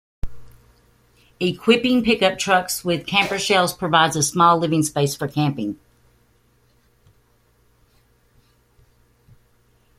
Equipping 1.39 2.03
pickup 2.03 2.39
trucks 2.39 2.83
with 2.83 3.05
camper 3.05 3.37
shells 3.37 3.71
provides 3.71 4.15
a 4.15 4.23
small 4.23 4.57
living 4.57 4.81
space 4.81 5.15
for 5.15 5.27
camping. 5.27 5.79